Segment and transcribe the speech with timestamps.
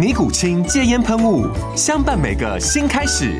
[0.00, 1.44] 尼古清戒烟喷雾，
[1.76, 3.38] 相伴每个新开始。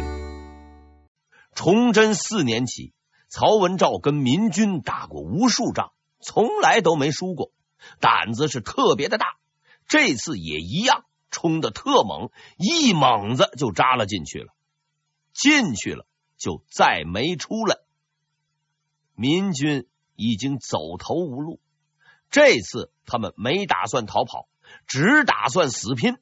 [1.54, 2.92] 崇祯四年起，
[3.30, 7.50] 曹文照跟明军打过无数仗，从来都没输过，
[7.98, 9.38] 胆子是特别的大。
[9.88, 14.52] 这次也一样，冲的特猛，一猛子就扎了进去了。
[15.32, 16.04] 进去了
[16.36, 17.78] 就再没出来。
[19.14, 21.58] 民军已经走投无路，
[22.30, 24.46] 这次他们没打算逃跑，
[24.86, 26.18] 只打算死拼。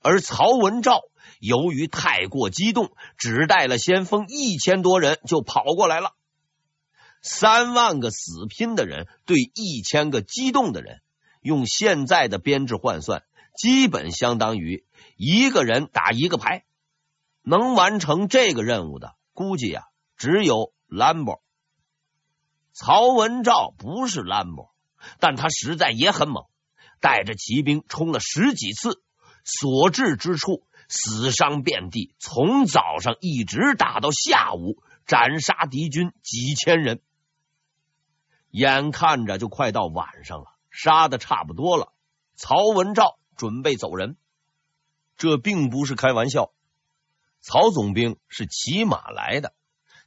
[0.00, 1.02] 而曹文照
[1.38, 6.14] 由于太过激动，只带了先锋一千多人就跑过来了。
[7.22, 11.02] 三万个死拼的人对一千个激动的人，
[11.42, 13.24] 用现在的编制换算，
[13.56, 16.64] 基本相当于一个人打一个排。
[17.42, 19.84] 能完成这个任务的，估计啊
[20.16, 21.42] 只有兰博。
[22.72, 24.70] 曹文照不是兰博，
[25.18, 26.44] 但他实在也很猛，
[27.00, 29.02] 带着骑兵冲了十几次。
[29.50, 37.02] 所至之处，死伤遍地，从早上一直打到下午，斩杀敌军几千人。
[38.50, 41.92] 眼看着就快到晚上了，杀的差不多了，
[42.36, 44.16] 曹文照准备走人。
[45.16, 46.52] 这并不是开玩笑，
[47.40, 49.52] 曹总兵是骑马来的，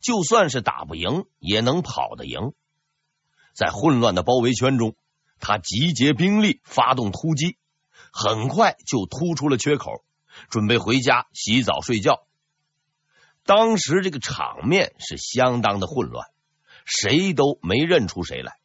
[0.02, 2.54] 就算是打不赢，也能跑得赢。
[3.54, 4.96] 在混乱的包围圈中，
[5.40, 7.58] 他集结兵力，发动突击。
[8.12, 10.04] 很快就突出了缺口，
[10.50, 12.26] 准备回家洗澡睡觉。
[13.46, 16.28] 当时这个场面是相当的混乱，
[16.86, 18.58] 谁都没认出谁来。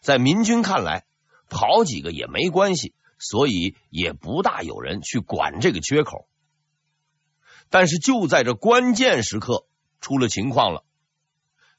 [0.00, 1.04] 在民军看来，
[1.48, 6.28] 跑几个也没关系，所以也不大有人去管这个缺口。
[7.70, 9.66] 但是就在这关键时刻，
[10.00, 10.84] 出了情况了。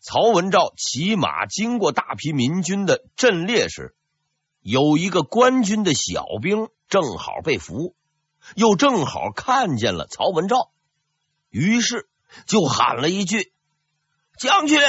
[0.01, 3.95] 曹文照骑马经过大批民军的阵列时，
[4.61, 6.69] 有一个官军的小兵。
[6.89, 7.93] 正好被俘，
[8.55, 10.71] 又正好看见了曹文照，
[11.51, 12.09] 于是
[12.47, 13.53] 就喊了一句
[14.39, 14.79] ：“将军，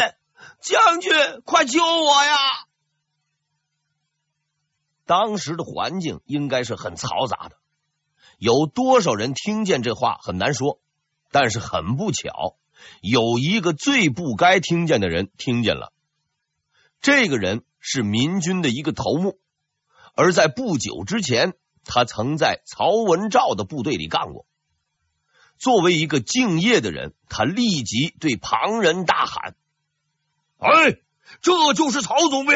[0.62, 1.12] 将军，
[1.44, 2.38] 快救我呀！”
[5.04, 7.58] 当时的环境应该是很嘈杂的，
[8.38, 10.80] 有多少人听见这话很难说，
[11.30, 12.56] 但是很不巧，
[13.02, 15.92] 有一个最不该听见的人听见了。
[17.02, 19.38] 这个人是民军的一个头目，
[20.14, 21.54] 而在不久之前。
[21.82, 24.46] 他曾在曹文照的部队里干过。
[25.58, 29.56] 作为一个敬业的人，他立即对旁人大喊
[30.60, 31.00] ：“哎，
[31.40, 32.54] 这就是曹总兵！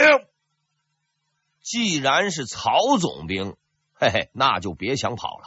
[1.63, 3.57] 既然是曹总兵，
[3.95, 5.45] 嘿嘿，那就别想跑了。”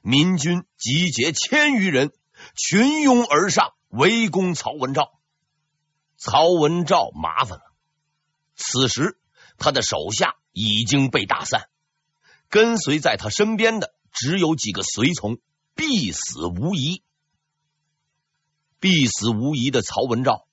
[0.00, 2.12] 民军集结千余人，
[2.54, 5.18] 群拥而上，围攻曹文照。
[6.16, 7.72] 曹文照麻烦了，
[8.54, 9.18] 此时
[9.58, 11.68] 他的手下已经被打散。
[12.48, 15.38] 跟随在他身边的只有几个随从，
[15.74, 17.02] 必死无疑。
[18.80, 20.46] 必死无疑的曹文照，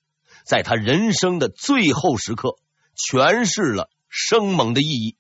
[0.46, 2.58] 在他人生的最后时刻，
[2.96, 5.18] 诠释了生猛的意义。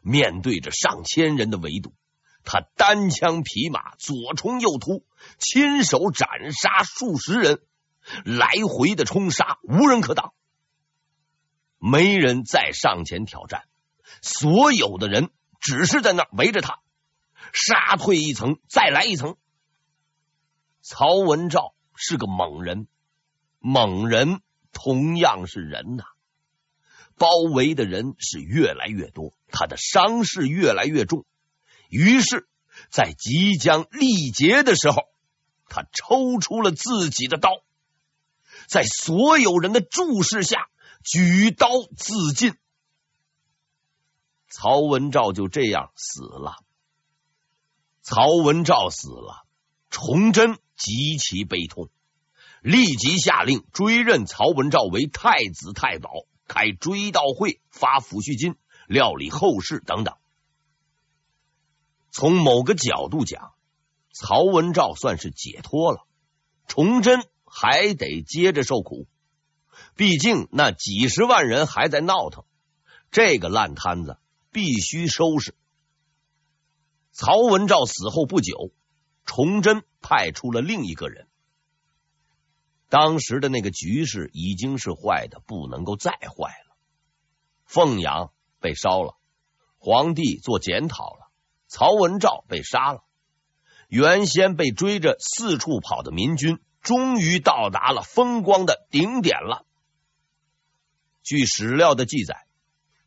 [0.00, 1.92] 面对着上千人的围堵，
[2.44, 5.04] 他单枪匹马，左冲右突，
[5.38, 7.60] 亲手斩杀数十人，
[8.24, 10.32] 来回的冲杀，无人可挡。
[11.78, 13.64] 没人再上前挑战，
[14.22, 15.30] 所有的人。
[15.60, 16.78] 只是在那围着他，
[17.52, 19.36] 杀退一层，再来一层。
[20.82, 22.86] 曹文照是个猛人，
[23.58, 24.40] 猛人
[24.72, 26.04] 同样是人呐。
[27.16, 31.26] 包围的人是越来越多，他的伤势越来越重。
[31.90, 32.48] 于是，
[32.88, 35.02] 在即将力竭的时候，
[35.68, 37.50] 他抽出了自己的刀，
[38.68, 40.68] 在所有人的注视下，
[41.02, 42.54] 举刀自尽。
[44.50, 46.56] 曹文照就这样死了。
[48.02, 49.46] 曹文照死了，
[49.90, 51.90] 崇祯极其悲痛。
[52.62, 56.10] 立即下令追认曹文照为太子太保，
[56.46, 58.56] 开追悼会，发抚恤金，
[58.88, 60.16] 料理后事等等。
[62.10, 63.52] 从某个角度讲，
[64.12, 66.06] 曹文照算是解脱了，
[66.66, 69.06] 崇祯还得接着受苦。
[69.98, 72.44] 毕竟那几十万人还在闹腾，
[73.10, 74.20] 这个烂摊子
[74.52, 75.56] 必须收拾。
[77.10, 78.70] 曹文照死后不久，
[79.24, 81.26] 崇祯派出了另一个人。
[82.88, 86.76] 当时的那个局势已经是坏的不能够再坏了。
[87.64, 88.30] 凤阳
[88.60, 89.16] 被烧了，
[89.78, 91.28] 皇帝做检讨了，
[91.66, 93.02] 曹文照被杀了。
[93.88, 99.64] 原先被追着四处跑的民军，终于到达了风光的顶点了。
[101.22, 102.46] 据史料的记载，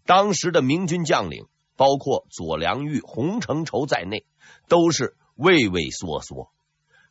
[0.06, 4.26] 当时的明军将领，包括左良玉、洪承畴在内，
[4.68, 6.52] 都是畏畏缩缩，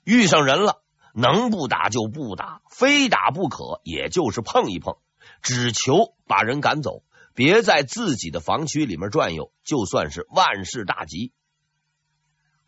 [0.05, 0.83] 遇上人了。
[1.13, 4.97] 能不打就不打，非打不可，也就是碰一碰，
[5.43, 7.03] 只求把人赶走，
[7.35, 11.33] 别在自己的防区里面转悠，就算是万事大吉。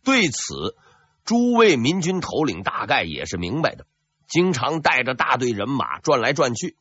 [0.03, 0.77] 对此，
[1.25, 3.87] 诸位民军头领大概也是明白的，
[4.27, 6.77] 经常带着大队人马转来转去。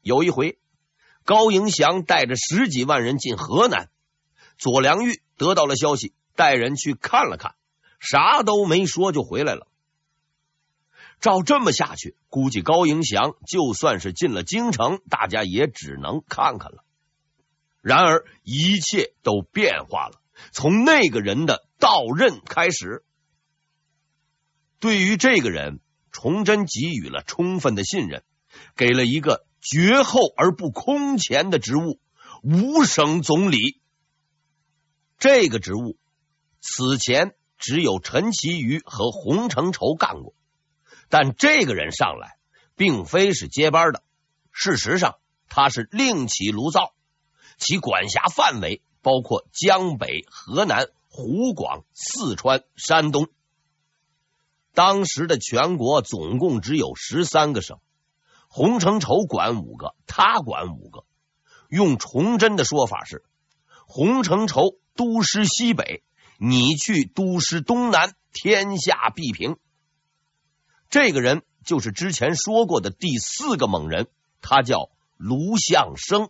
[0.00, 0.60] 有一回，
[1.24, 3.88] 高迎祥带着十几万人进河南，
[4.58, 7.54] 左良玉得到了消息，带人去看了看，
[7.98, 9.66] 啥都没说就回来了。
[11.20, 16.84] 照这么下去，估计高迎祥就算是进了京城，大家也只能看看了。
[17.80, 20.20] 然而一切都变化了，
[20.52, 23.02] 从那个人的到任开始，
[24.78, 25.80] 对于这个人，
[26.12, 28.22] 崇祯给予了充分的信任，
[28.76, 31.98] 给了一个绝后而不空前的职务——
[32.44, 33.80] 五省总理。
[35.18, 35.96] 这个职务
[36.60, 40.34] 此前只有陈其余和洪承畴干过。
[41.08, 42.36] 但这个人上来，
[42.76, 44.02] 并非是接班的。
[44.52, 45.16] 事实上，
[45.48, 46.92] 他是另起炉灶，
[47.56, 53.28] 其管辖范围包括江北、河南、湖广、四川、山东。
[54.74, 57.78] 当时的全国总共只有十三个省，
[58.54, 61.04] 洪承畴管五个，他管五个。
[61.68, 63.24] 用崇祯的说法是：
[63.88, 66.04] 洪承畴督师西北，
[66.38, 69.56] 你去督师东南，天下必平。
[70.88, 74.06] 这个人就是之前说过的第四个猛人，
[74.40, 76.28] 他叫卢象升。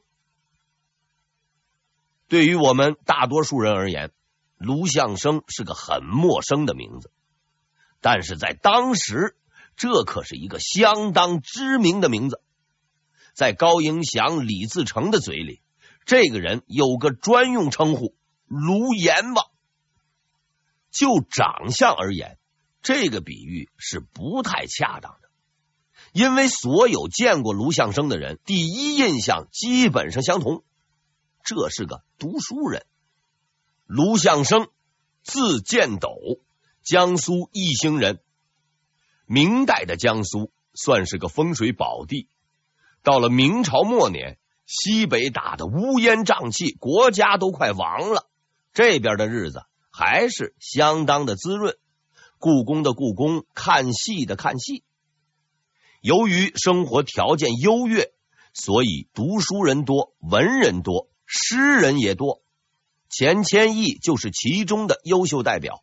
[2.27, 4.13] 对于我们大多数人而言，
[4.57, 7.13] 卢象升是个很陌生的名字，
[8.01, 9.37] 但是在当时，
[9.77, 12.41] 这可是一个相当知名的名字。
[13.35, 15.61] 在高迎祥、李自成的嘴里，
[16.05, 18.15] 这个人有个专用称呼
[18.47, 19.47] “卢阎王”。
[20.93, 22.39] 就长相而言，
[22.81, 25.29] 这个比喻是不太恰当的，
[26.13, 30.63] 因为所有见过卢象生的人，第一印象基本上相同，
[31.43, 32.87] 这是个读书人。
[33.87, 34.69] 卢象生，
[35.25, 36.17] 字建斗，
[36.85, 38.21] 江苏宜兴人。
[39.27, 42.29] 明代的江苏算是个风水宝地，
[43.03, 48.29] 到了明朝末年，西北打得乌烟瘴气，国家都快亡了，
[48.73, 51.77] 这边的日子还是相当的滋润。
[52.39, 54.85] 故宫的故宫，看戏的看戏。
[56.03, 58.13] 由于生活条件优越，
[58.53, 62.43] 所以读书人多，文人多，诗人也多。
[63.09, 65.83] 钱谦益就是其中的优秀代表。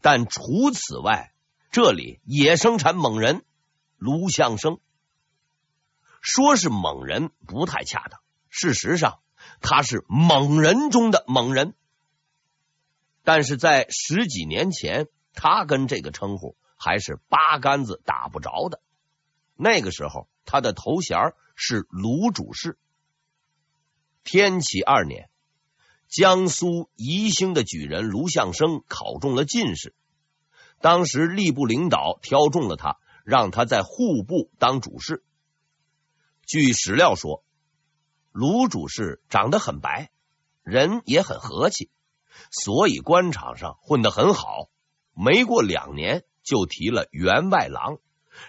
[0.00, 1.31] 但除此外，
[1.72, 3.44] 这里也生产猛人
[3.96, 4.78] 卢象生。
[6.20, 9.18] 说是猛人不太恰当，事实上
[9.60, 11.74] 他是猛人中的猛人。
[13.24, 15.08] 但是在十几年前。
[15.34, 18.82] 他跟这个称呼还是八竿子打不着的。
[19.56, 22.76] 那个时候，他的头衔是卢主事。
[24.24, 25.30] 天启二年，
[26.06, 29.94] 江苏宜兴的举人卢象生考中了进士。
[30.82, 35.22] 当时吏部领导挑中了他，让他在户部当主事。
[36.44, 37.44] 据史料说，
[38.32, 40.10] 卢主事长得很白，
[40.64, 41.88] 人也很和气，
[42.50, 44.68] 所以官场上混得很好。
[45.14, 47.98] 没过两年，就提了员外郎，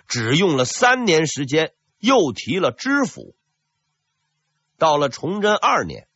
[0.08, 3.36] 只用了三年时间，又提了知府。
[4.80, 6.08] 到了崇祯二年，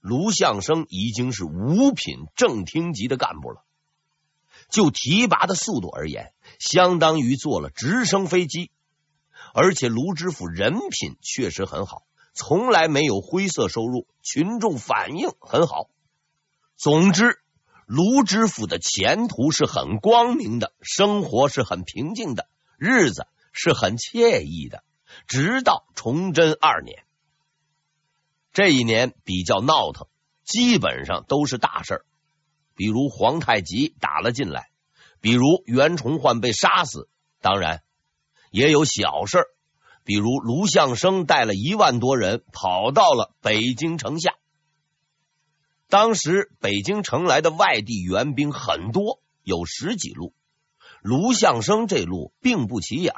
[0.00, 3.64] 卢象升已经是五品正厅级的干部了。
[4.72, 8.72] 就提拔的速度而言，相当于坐了直升飞机。
[9.54, 12.02] 而且卢知府人品确实很好，
[12.34, 15.88] 从来没有灰色收入，群众反应很好。
[16.76, 17.38] 总之。
[17.84, 22.48] 卢知府的前途是很光明的，生活是很平静的，
[22.78, 24.82] 日子是很惬意的。
[25.26, 27.04] 直到崇祯二年，
[28.54, 30.06] 这一年比较闹腾，
[30.42, 32.04] 基本上都是大事儿，
[32.74, 34.70] 比如皇太极打了进来，
[35.20, 37.08] 比如袁崇焕被杀死，
[37.40, 37.82] 当然
[38.50, 39.44] 也有小事，
[40.04, 44.34] 比如卢象升带了一万多人跑到了北京城下。
[45.88, 50.34] 当时北京城来的外地援兵很多，有十几路。
[51.02, 53.12] 卢象升这路并不起眼，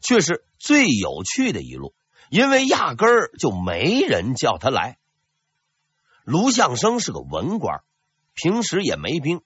[0.00, 1.94] 却是最有趣的一路，
[2.30, 4.98] 因为压根儿就没人叫他来。
[6.24, 7.82] 卢象升是个文官，
[8.34, 9.42] 平时也没兵，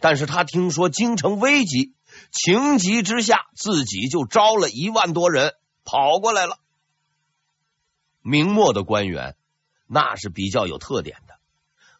[0.00, 1.94] 但是他听说京城危急，
[2.30, 6.58] 情急之下自己就招了一万多人跑过来了。
[8.22, 9.36] 明末的官员
[9.86, 11.38] 那是比较有特点的。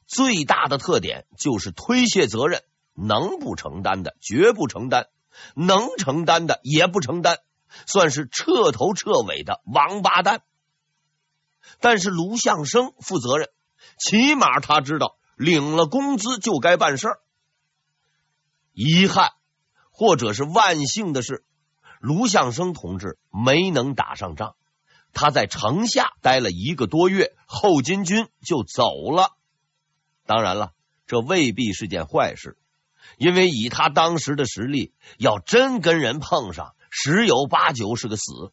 [0.06, 2.62] 最大的特点就是推卸责任，
[2.94, 5.06] 能不承担的绝不承担，
[5.54, 7.38] 能承担的也不承担，
[7.86, 10.42] 算是彻头彻尾的王八蛋。
[11.78, 13.50] 但是卢象升负责任，
[13.98, 17.20] 起码他知道领了工资就该办事儿。
[18.74, 19.32] 遗憾
[19.90, 21.46] 或者是万幸的是，
[21.98, 24.54] 卢象升同志没能打上仗，
[25.14, 29.34] 他在城下待了一个多月，后金军就走了。
[30.26, 30.72] 当然了，
[31.06, 32.58] 这未必是件坏事，
[33.16, 38.52] 因为以他当时的实力，要真跟人碰上，十有八九是个死。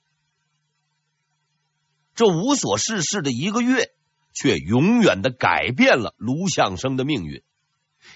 [2.15, 3.91] 这无所事事的一个月，
[4.39, 7.41] 却永远的改变了卢象升的命运，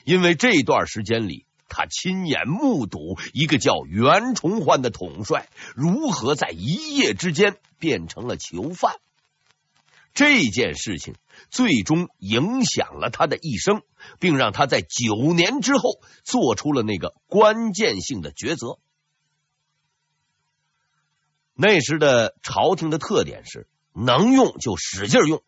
[0.03, 8.97] 因为这段时间里，他亲眼目睹一个叫袁崇焕的统帅如何在一夜之间变成了囚犯。
[10.13, 11.15] 这件事情
[11.49, 13.81] 最终影响了他的一生，
[14.19, 18.77] 并让他在九年之后做出了那个关键性的抉择。
[21.55, 25.41] 那时的朝廷的特点是能用就使劲用，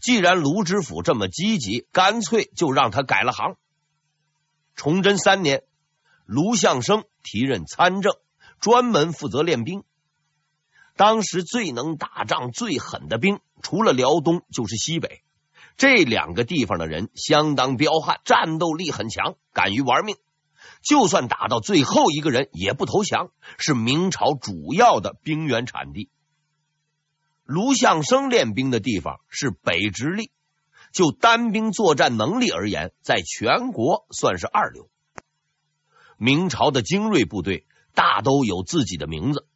[0.00, 3.56] 既然卢知府这么积极，干脆就让他改了行。
[4.74, 5.62] 崇祯三年，
[6.26, 8.14] 卢象升提任参政，
[8.60, 9.84] 专门负责练兵。
[10.96, 15.22] 当时最能打仗、最狠的兵，除了辽东就是西北，
[15.76, 20.16] 这两个地方的人相当彪悍，战斗力很强，敢于玩命。
[20.82, 26.10] 就算打到最后一个人也不投降，是明朝主要的兵源产地。
[27.46, 30.30] 卢象升练兵的地方是北直隶，
[30.92, 34.90] 就单兵作战能力而言，在全国算是二流。
[36.18, 39.46] 明朝的精锐部队大都有自己的名字，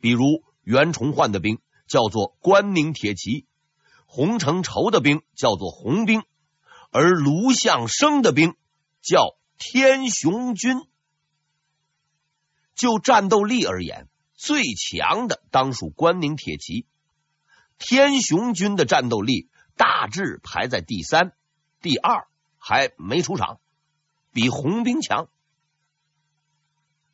[0.00, 0.44] 比如。
[0.62, 3.46] 袁崇焕的兵叫做关宁铁骑，
[4.04, 6.22] 洪承畴的兵叫做红兵，
[6.90, 8.54] 而卢象升的兵
[9.00, 10.82] 叫天雄军。
[12.74, 16.86] 就战斗力而言，最强的当属关宁铁骑，
[17.80, 21.32] 天雄军的战斗力大致排在第三、
[21.80, 23.58] 第二，还没出场，
[24.32, 25.28] 比红兵强。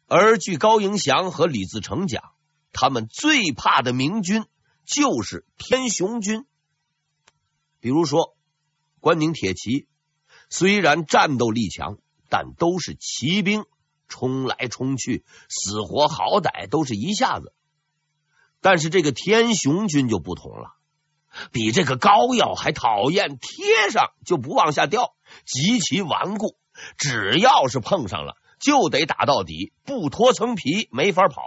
[0.07, 2.33] 而据高迎祥和李自成讲。
[2.79, 4.45] 他们最怕的明军
[4.85, 6.45] 就是天雄军。
[7.81, 8.37] 比如说，
[9.01, 9.89] 关宁铁骑
[10.51, 11.97] 虽然战斗力强，
[12.29, 13.65] 但都是骑兵，
[14.09, 17.55] 冲来冲去，死活好歹都是一下子。
[18.61, 20.75] 但是这个天雄军就不同了，
[21.53, 26.57] 比这个膏药还讨厌，贴上就不往下掉，极其顽固，
[26.99, 31.43] 只要是碰上了，就得打到底，不脱层皮没法跑。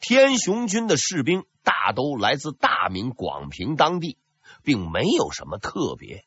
[0.00, 4.18] 天雄军的士兵大都来自大名广平当地，
[4.62, 6.26] 并没有什么特别。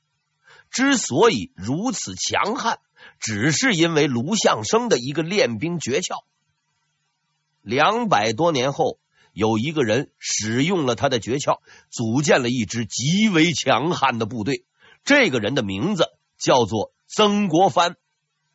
[0.71, 2.79] 之所以如此强悍，
[3.19, 6.23] 只是因为卢象升的一个练兵诀窍。
[7.67, 8.97] 两百多年后，
[9.33, 11.59] 有一个人使用了他的诀窍，
[11.89, 14.65] 组建了一支极为强悍的部队。
[15.03, 16.05] 这个人的名字
[16.37, 17.97] 叫做曾国藩。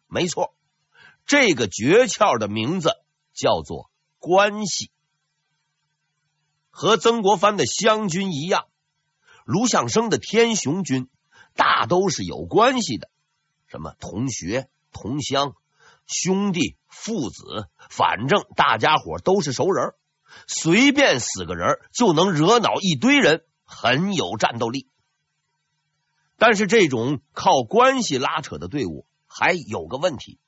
[0.06, 0.54] 没错，
[1.26, 2.94] 这个诀窍的名字
[3.34, 4.90] 叫做关系。
[6.70, 8.64] 和曾国藩的湘军一样，
[9.44, 11.10] 卢象升的天雄军
[11.54, 13.10] 大都是有关系的，
[13.66, 15.54] 什么同学、同乡、
[16.06, 19.94] 兄弟、父子，反正大家伙都是熟人，
[20.46, 24.88] 随便死个人就能惹恼一堆人，很有战斗力。
[26.36, 30.38] 但是这种靠关系拉扯的队伍还有个问题，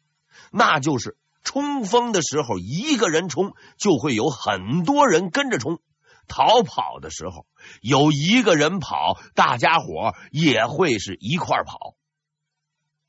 [0.51, 5.81] 那就是冲锋的时候，一个人冲就会有很多人跟着冲。
[6.27, 7.47] 逃跑的时候，
[7.83, 11.97] 有一个人跑，大家伙也会是一块跑。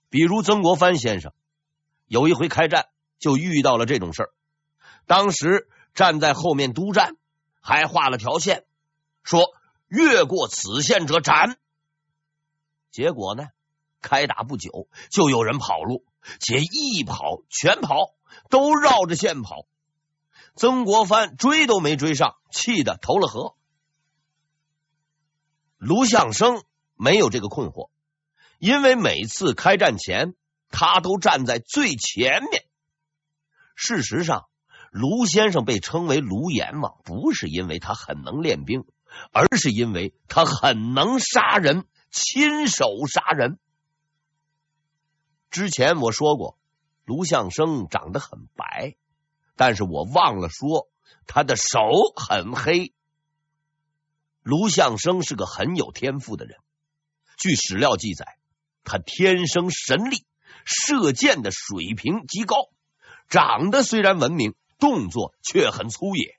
[0.09, 1.31] 比如曾国藩先生，
[2.07, 2.87] 有一回开战
[3.19, 4.29] 就遇到了这种事儿。
[5.05, 7.15] 当时站在后面督战，
[7.61, 8.65] 还画了条线，
[9.23, 9.45] 说
[9.87, 11.57] 越过此线者斩。
[12.91, 13.47] 结果呢，
[14.01, 16.05] 开打不久就有人跑路，
[16.39, 18.13] 且一跑全跑，
[18.49, 19.67] 都绕着线跑。
[20.55, 23.55] 曾国藩追都没追上，气得投了河。
[25.77, 26.63] 卢象升
[26.95, 27.89] 没有这个困惑，
[28.57, 30.33] 因为每次开战前，
[30.77, 32.65] 他都站在最前面。
[33.75, 34.49] 事实上，
[34.91, 38.83] 卢先生被称为卢阎王，不是因为他很能练兵，
[39.31, 43.57] 而是因为他很能杀人，亲手杀人。
[45.49, 46.57] 之前我说过，
[47.05, 48.95] 卢相生长得很白。
[49.55, 50.89] 但是我忘了说，
[51.25, 51.79] 他的手
[52.17, 52.93] 很黑。
[54.41, 56.57] 卢相生是个很有天赋的人，
[57.37, 58.37] 据史料记载，
[58.83, 60.25] 他天生神力，
[60.65, 62.69] 射箭的水平极高，
[63.29, 66.37] 长得虽然文明，动作却很粗野。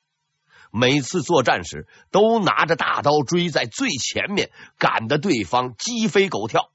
[0.73, 6.71] 每次作战时，都拿着大刀追在最前面，赶得对方鸡飞狗跳。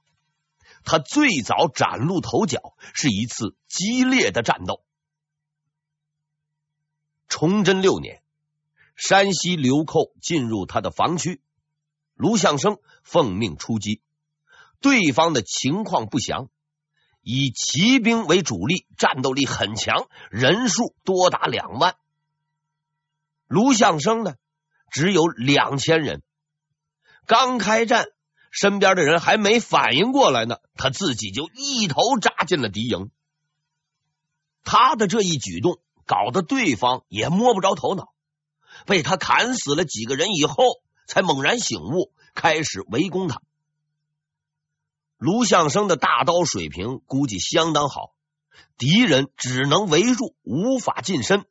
[0.83, 4.81] 他最早崭露头角，是一次激烈的战斗。
[7.27, 8.23] 崇祯六年，
[8.95, 11.41] 山西流寇进入他的防区，
[12.15, 14.01] 卢象升奉命出击。
[14.79, 16.49] 对方的情况不详，
[17.21, 21.95] 以骑兵为主力，战斗力很强，人数多达两万。
[23.47, 24.35] 卢象升呢，
[24.91, 26.21] 只有两千人。
[27.25, 28.05] 刚开战，
[28.51, 33.11] 身边的人还没反应过来呢，他自己就一头扎进了敌营。
[34.63, 35.79] 他的这一举动。
[36.03, 38.11] 搞得对方也摸不着头脑，
[38.85, 43.41] 被他砍死了几个人以后，才猛然醒悟，开始围攻他。
[45.21, 48.15] 卢象升的大刀水平估计相当好，
[48.79, 51.45] 敌人只能围住，无法近身。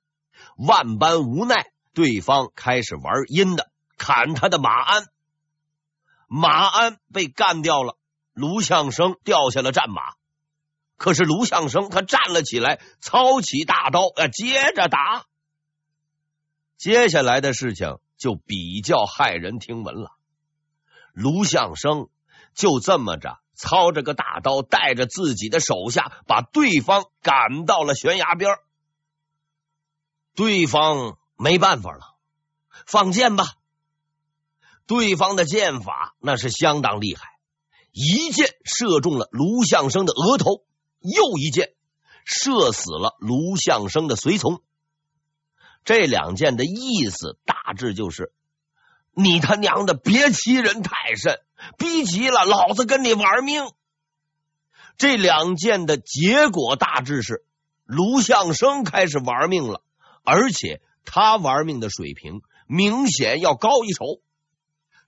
[0.56, 5.04] 万般无奈，对方开始玩阴的，砍他的马鞍。
[6.26, 7.96] 马鞍被干掉了，
[8.32, 10.02] 卢象升掉下了战马。
[10.96, 15.26] 可是卢象升他站了起来，操起大刀，啊接着打。
[16.76, 20.10] 接下来的事情就比较骇人听闻了。
[21.12, 22.08] 卢象升
[22.52, 28.56] 就这么着操着个大刀，带着自己的手下，把对方赶到了悬崖边。
[30.34, 32.16] 对方没办法了，
[32.86, 33.44] 放箭吧。
[34.86, 37.38] 对方的箭法那是相当厉害，
[37.92, 40.64] 一箭射中了卢象生的额头。
[41.02, 41.72] 又一箭
[42.24, 44.62] 射死了卢象生的随从。
[45.82, 48.32] 这两箭的意思大致就是：
[49.12, 51.40] 你他娘的别欺人太甚，
[51.78, 53.70] 逼急了老子跟你玩命。
[54.96, 57.44] 这两剑的结果大致是：
[57.84, 59.82] 卢象升开始玩命了，
[60.24, 64.20] 而且他玩命的水平明显要高一筹。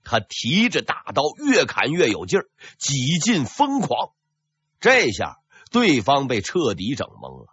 [0.03, 4.11] 他提着大刀越砍越有劲儿，几近疯狂。
[4.79, 5.39] 这下。
[5.71, 7.47] 对方被彻底整懵了，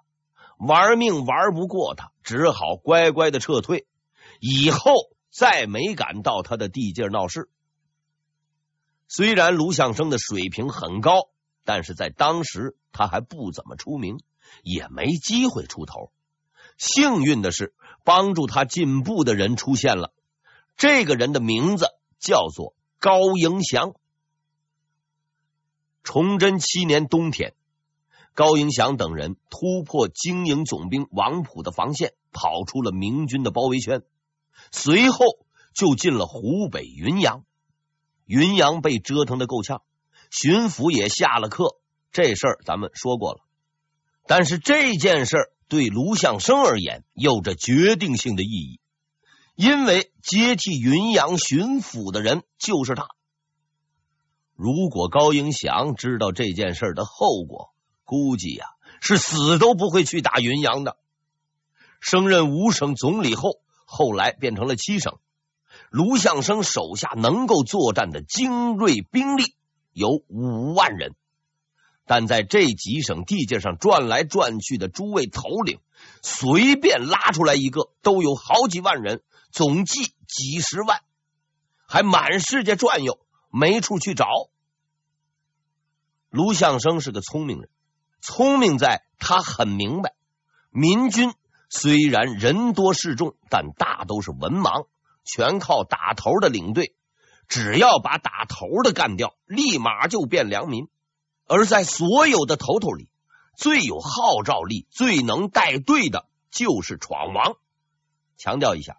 [0.58, 3.86] 玩命玩不过他，只好乖乖的撤退。
[4.40, 4.92] 以后
[5.30, 7.48] 再没敢到他的地界闹事。
[9.12, 11.30] 虽然卢象升的水平很高，
[11.64, 14.20] 但是在当时他还不怎么出名，
[14.62, 16.12] 也没机会出头。
[16.78, 20.12] 幸运的是，帮助他进步的人出现了。
[20.76, 21.86] 这个人的名字
[22.20, 23.94] 叫做高迎祥。
[26.04, 27.54] 崇祯七年冬天。
[28.32, 34.04] 高迎祥等人突破经营总兵王普的防线，跑出了明军的包围圈，
[34.70, 35.26] 随后
[35.74, 37.44] 就进了湖北云阳。
[38.30, 39.82] 云阳被折腾的够呛，
[40.30, 41.80] 巡抚也下了课。
[42.12, 43.40] 这事儿咱们说过了，
[44.24, 48.80] 但是这件事儿对卢象升而言有着决定性的意义，
[49.56, 53.08] 因为接替云阳巡抚的人就是他。
[54.54, 58.66] 如果高迎祥知道这件事的后果，估计呀，
[59.00, 60.98] 是死都不会去打云阳的。
[61.98, 65.18] 升任五省总理后，后来变成了七省。
[65.90, 69.54] 卢象升手下能够作战的精锐兵力
[69.92, 71.14] 有五万人，
[72.06, 75.80] 但在这几省地界上转来转去的诸位头领，
[76.22, 81.00] 随便拉出来一个都有好几万人，总计几十万，
[81.86, 83.18] 还满世界转悠，
[83.50, 84.26] 没处去找。
[86.30, 87.68] 卢象升是个聪明人。
[88.22, 90.14] 聪明在他很明白，
[90.70, 91.32] 民军
[91.68, 94.86] 虽然人多势众，但大都是文盲，
[95.32, 96.94] 全靠打头的领队。
[97.46, 100.88] 只要把打头的干掉，立马就变良民。
[101.46, 103.08] 而在所有的头头里，
[103.56, 107.56] 最有号召力、最能带队的，就是闯王。
[108.36, 108.98] 强调一下，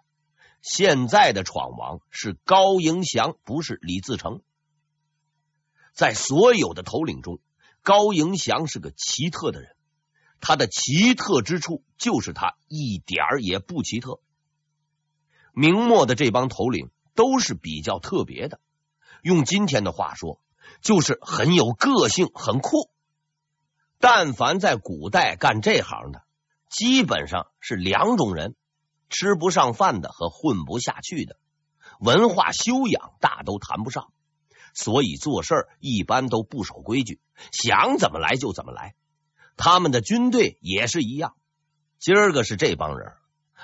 [0.60, 4.42] 现在的闯王是高迎祥，不是李自成。
[5.94, 7.38] 在所有的头领中，
[7.82, 9.74] 高迎祥是个奇特的人。
[10.40, 14.20] 他的奇特之处就是他一点儿也不奇特。
[15.52, 18.60] 明末的这帮头领都是比较特别的，
[19.22, 20.40] 用今天的话说，
[20.80, 22.90] 就是很有个性，很酷。
[23.98, 26.22] 但凡在古代干这行的，
[26.68, 28.56] 基本上是两种人：
[29.10, 31.36] 吃不上饭的和混不下去的。
[32.00, 34.12] 文化修养大都谈不上。
[34.74, 37.20] 所以做事一般都不守规矩，
[37.52, 38.94] 想怎么来就怎么来。
[39.58, 41.34] 他们的军队也是一样，
[41.98, 43.12] 今儿个是这帮人，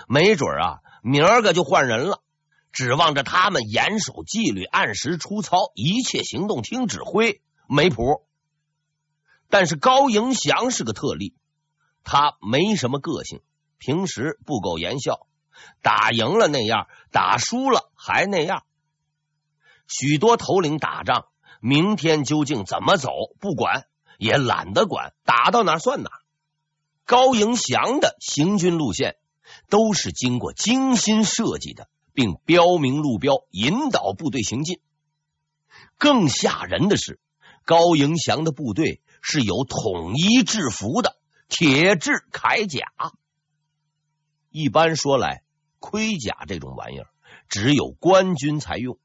[0.07, 2.23] 没准啊，明儿个就换人了。
[2.71, 8.27] 指望着他们严守纪律、按时出操，一切行动听指挥，没谱。
[9.49, 11.35] 但是高迎祥是个特例，
[12.05, 13.41] 他没什么个性，
[13.79, 15.27] 平时不苟言笑，
[15.81, 18.65] 打赢了那样，打输了还那样。
[19.89, 21.29] 许多头领打仗，
[21.61, 23.09] 明天究竟怎么走
[23.41, 23.87] 不管，
[24.19, 26.11] 也懒得管，打到哪算哪。
[27.07, 29.17] 高迎祥的行军路线
[29.69, 34.81] 都是经过精心设计的，并标明路标，引导部队行进。
[35.97, 37.21] 更吓人的是，
[37.65, 41.17] 高迎祥的部队是有统一制服的
[41.49, 42.87] 铁制铠甲。
[44.51, 45.43] 一般说来，
[45.79, 47.09] 盔甲这种玩意儿，
[47.49, 48.99] 只有官军才用。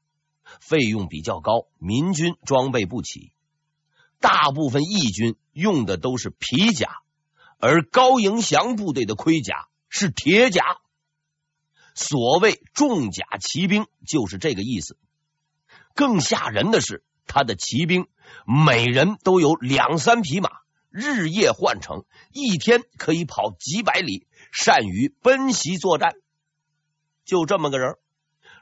[0.60, 3.32] 费用比较高，民军装备不起。
[4.20, 6.98] 大部分义军用的都是皮甲，
[7.58, 10.64] 而高迎祥部队的盔甲是铁甲。
[11.94, 14.98] 所谓重甲骑兵就是这个意思。
[15.94, 18.08] 更吓人的是，他的骑兵
[18.44, 20.50] 每人都有两三匹马，
[20.90, 26.16] 日夜换乘，一天可以跑几百里，善于奔袭作战。
[27.24, 27.94] 就这么个人。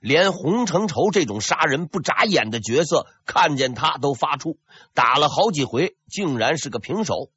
[0.03, 4.59] 连洪承畴这种杀人不眨眼的角色，看见他都发怵。
[4.92, 7.31] 打了好几回，竟然是个平手。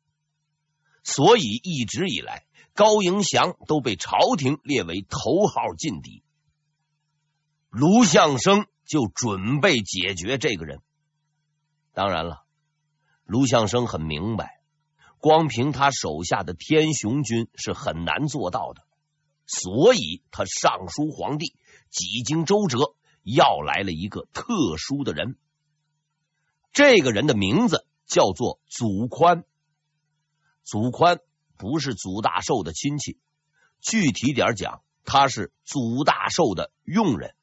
[1.03, 2.44] 所以一直以来，
[2.75, 6.23] 高迎祥都被朝廷列为头号劲敌。
[7.69, 10.81] 卢象升就准备解决这个人。
[11.93, 12.43] 当然了，
[13.23, 14.61] 卢象升很明白，
[15.19, 18.85] 光凭他手下的天雄军是很难做到的。
[19.47, 21.55] 所以他上书皇帝，
[21.89, 25.38] 几经周折，要来了一个特殊的人。
[26.73, 29.45] 这个人的名字叫做祖宽。
[30.65, 31.19] 祖宽
[31.57, 33.17] 不是祖大寿的亲戚，
[33.81, 37.33] 具体点讲，他是祖大寿的佣人。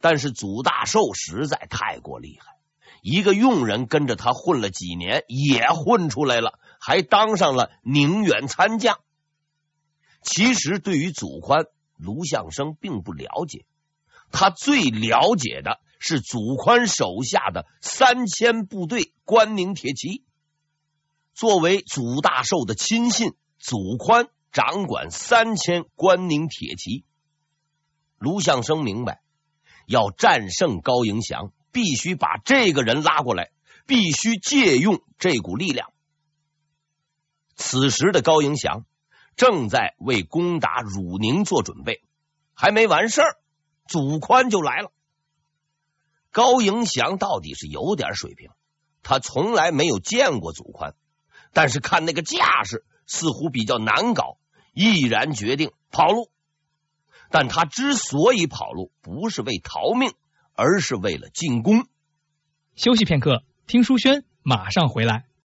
[0.00, 2.58] 但是祖大寿实在太过厉害，
[3.02, 9.00] 一个佣人跟着他混了几年，也混出来了，还当上了宁远参将。
[10.22, 13.66] 其实，对于祖宽，卢象升并不了解。
[14.30, 20.24] 他最了解的是祖宽手下的三千部队关宁铁骑。
[21.38, 27.04] 作为祖大寿的亲信，祖宽掌管三千关宁铁骑。
[28.18, 29.22] 卢象升明白，
[29.86, 33.52] 要战胜高迎祥，必须把这个人拉过来，
[33.86, 35.92] 必须借用这股力量。
[37.54, 38.84] 此时的高迎祥。
[39.36, 42.02] 正在为攻打汝宁做准备，
[42.54, 43.36] 还没完事儿，
[43.86, 44.90] 祖宽就来了。
[46.32, 48.50] 高迎祥到底是有点水平，
[49.04, 50.96] 他从来没有见过祖宽，
[51.52, 54.38] 但是看那个架势，似乎比较难搞，
[54.72, 56.30] 毅然决定跑路。
[57.30, 60.12] 但他之所以跑路，不是为逃命，
[60.54, 61.86] 而是为了进攻。
[62.74, 65.28] 休息片刻，听书轩，马上回来。